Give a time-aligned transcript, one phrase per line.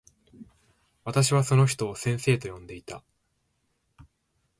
[1.03, 3.03] 私はその人を先生と呼んでいた。